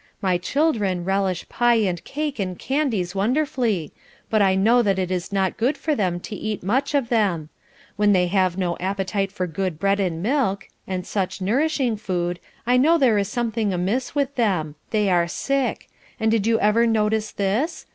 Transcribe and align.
My 0.19 0.39
children 0.39 1.05
relish 1.05 1.47
pie 1.47 1.75
and 1.75 2.03
cake 2.03 2.39
and 2.39 2.57
candies 2.57 3.13
wonderfully, 3.13 3.91
but 4.31 4.41
I 4.41 4.55
know 4.55 4.79
it 4.79 4.97
is 5.11 5.31
not 5.31 5.57
good 5.57 5.77
for 5.77 5.93
them 5.93 6.19
to 6.21 6.35
eat 6.35 6.63
much 6.63 6.95
of 6.95 7.09
them. 7.09 7.49
When 7.97 8.11
they 8.11 8.25
have 8.25 8.57
no 8.57 8.75
appetite 8.79 9.31
for 9.31 9.45
good 9.45 9.77
bread 9.79 9.99
and 9.99 10.23
milk, 10.23 10.67
and 10.87 11.05
such 11.05 11.39
nourishing 11.39 11.97
food, 11.97 12.39
I 12.65 12.77
know 12.77 12.97
there 12.97 13.19
is 13.19 13.29
something 13.29 13.71
amiss 13.73 14.15
with 14.15 14.33
them 14.37 14.73
they 14.89 15.07
are 15.11 15.27
sick 15.27 15.87
and 16.19 16.31
did 16.31 16.47
you 16.47 16.59
ever 16.59 16.87
notice 16.87 17.31
this? 17.31 17.85